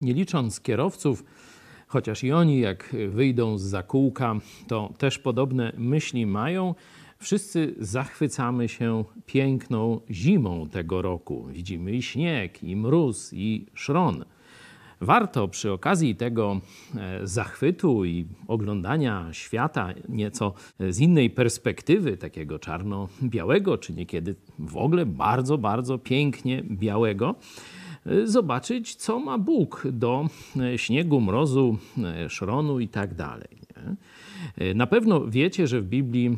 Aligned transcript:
Nie 0.00 0.14
licząc 0.14 0.60
kierowców, 0.60 1.24
chociaż 1.86 2.24
i 2.24 2.32
oni, 2.32 2.60
jak 2.60 2.96
wyjdą 3.08 3.58
z 3.58 3.62
zakółka, 3.62 4.34
to 4.68 4.92
też 4.98 5.18
podobne 5.18 5.72
myśli 5.76 6.26
mają. 6.26 6.74
Wszyscy 7.18 7.74
zachwycamy 7.78 8.68
się 8.68 9.04
piękną 9.26 10.00
zimą 10.10 10.68
tego 10.68 11.02
roku. 11.02 11.46
Widzimy 11.52 11.92
i 11.92 12.02
śnieg, 12.02 12.62
i 12.62 12.76
mróz, 12.76 13.32
i 13.32 13.66
szron. 13.74 14.24
Warto 15.00 15.48
przy 15.48 15.72
okazji 15.72 16.16
tego 16.16 16.60
e, 16.96 17.26
zachwytu 17.26 18.04
i 18.04 18.26
oglądania 18.48 19.28
świata 19.32 19.88
nieco 20.08 20.54
z 20.90 21.00
innej 21.00 21.30
perspektywy, 21.30 22.16
takiego 22.16 22.58
czarno-białego, 22.58 23.78
czy 23.78 23.92
niekiedy 23.92 24.34
w 24.58 24.76
ogóle 24.76 25.06
bardzo, 25.06 25.58
bardzo 25.58 25.98
pięknie 25.98 26.62
białego, 26.62 27.34
zobaczyć, 28.24 28.94
co 28.94 29.18
ma 29.18 29.38
Bóg 29.38 29.86
do 29.92 30.28
e, 30.60 30.78
śniegu, 30.78 31.20
mrozu, 31.20 31.78
szronu 32.28 32.80
i 32.80 32.88
tak 32.88 33.14
dalej. 33.14 33.66
Na 34.74 34.86
pewno 34.86 35.26
wiecie, 35.26 35.66
że 35.66 35.80
w 35.80 35.84
Biblii 35.84 36.36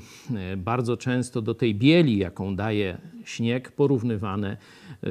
bardzo 0.56 0.96
często 0.96 1.42
do 1.42 1.54
tej 1.54 1.74
bieli, 1.74 2.18
jaką 2.18 2.56
daje 2.56 2.98
śnieg, 3.24 3.72
porównywane 3.72 4.56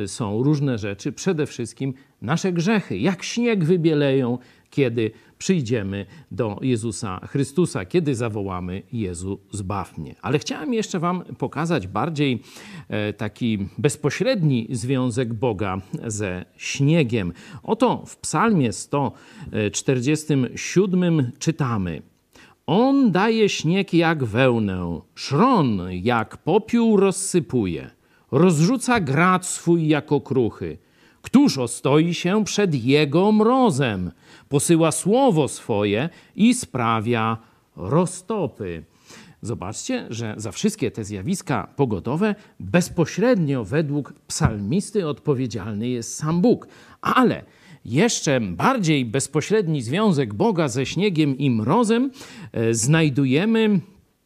są 0.05 0.43
różne 0.43 0.77
rzeczy, 0.77 1.11
przede 1.11 1.45
wszystkim 1.45 1.93
nasze 2.21 2.53
grzechy, 2.53 2.97
jak 2.97 3.23
śnieg 3.23 3.63
wybieleją, 3.63 4.37
kiedy 4.69 5.11
przyjdziemy 5.37 6.05
do 6.31 6.59
Jezusa 6.61 7.19
Chrystusa, 7.27 7.85
kiedy 7.85 8.15
zawołamy 8.15 8.83
Jezu, 8.93 9.39
zbaw 9.51 9.97
mnie. 9.97 10.15
Ale 10.21 10.39
chciałem 10.39 10.73
jeszcze 10.73 10.99
Wam 10.99 11.23
pokazać 11.37 11.87
bardziej 11.87 12.41
e, 12.89 13.13
taki 13.13 13.57
bezpośredni 13.77 14.67
związek 14.71 15.33
Boga 15.33 15.81
ze 16.07 16.45
śniegiem. 16.57 17.33
Oto 17.63 18.03
w 18.05 18.17
Psalmie 18.17 18.73
147 18.73 21.31
czytamy. 21.39 22.01
On 22.65 23.11
daje 23.11 23.49
śnieg 23.49 23.93
jak 23.93 24.23
wełnę, 24.23 25.01
szron 25.15 25.81
jak 25.91 26.37
popiół 26.37 26.97
rozsypuje, 26.97 27.89
rozrzuca 28.31 28.99
grat 28.99 29.45
swój 29.45 29.87
jako 29.87 30.21
kruchy. 30.21 30.77
Któż 31.27 31.57
ostoi 31.57 32.13
się 32.13 32.43
przed 32.43 32.85
Jego 32.85 33.31
mrozem? 33.31 34.11
Posyła 34.49 34.91
słowo 34.91 35.47
swoje 35.47 36.09
i 36.35 36.53
sprawia 36.53 37.37
roztopy. 37.75 38.83
Zobaczcie, 39.41 40.07
że 40.09 40.33
za 40.37 40.51
wszystkie 40.51 40.91
te 40.91 41.03
zjawiska 41.03 41.67
pogodowe 41.75 42.35
bezpośrednio 42.59 43.63
według 43.63 44.13
psalmisty 44.27 45.07
odpowiedzialny 45.07 45.87
jest 45.87 46.17
sam 46.17 46.41
Bóg. 46.41 46.67
Ale 47.01 47.43
jeszcze 47.85 48.41
bardziej 48.41 49.05
bezpośredni 49.05 49.81
związek 49.81 50.33
Boga 50.33 50.67
ze 50.67 50.85
śniegiem 50.85 51.37
i 51.37 51.51
mrozem 51.51 52.11
e, 52.51 52.73
znajdujemy 52.73 53.79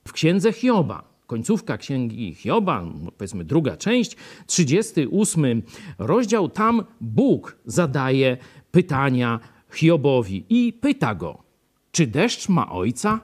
w 0.08 0.12
księdze 0.12 0.54
Hioba 0.54 1.11
końcówka 1.32 1.78
księgi 1.78 2.36
Hioba, 2.36 2.86
powiedzmy 3.18 3.46
druga 3.46 3.78
część, 3.78 4.16
38 4.48 5.64
rozdział, 5.98 6.50
tam 6.50 6.84
Bóg 7.02 7.58
zadaje 7.66 8.38
pytania 8.72 9.40
Hiobowi 9.74 10.46
i 10.50 10.74
pyta 10.74 11.16
go: 11.16 11.44
Czy 11.92 12.08
deszcz 12.08 12.50
ma 12.50 12.72
ojca? 12.72 13.20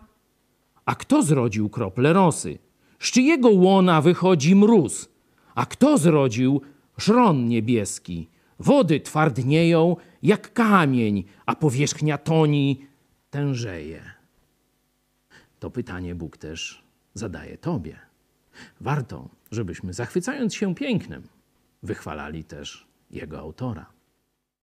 A 0.86 0.96
kto 0.96 1.24
zrodził 1.24 1.70
krople 1.70 2.14
rosy? 2.14 2.58
Z 3.00 3.12
czyjego 3.12 3.50
łona 3.50 4.02
wychodzi 4.02 4.56
mróz? 4.56 5.10
A 5.56 5.66
kto 5.66 5.98
zrodził 5.98 6.62
żron 6.98 7.48
niebieski? 7.48 8.28
Wody 8.60 9.00
twardnieją 9.00 9.96
jak 10.24 10.54
kamień, 10.54 11.24
a 11.46 11.56
powierzchnia 11.56 12.18
toni 12.18 12.86
tężeje. 13.30 14.02
To 15.60 15.72
pytanie 15.72 16.16
Bóg 16.16 16.38
też 16.38 16.87
zadaje 17.18 17.58
Tobie. 17.58 18.00
Warto, 18.82 19.30
żebyśmy 19.52 19.94
zachwycając 19.94 20.56
się 20.56 20.76
pięknem, 20.76 21.24
wychwalali 21.84 22.44
też 22.44 22.88
Jego 23.12 23.40
autora. 23.40 23.97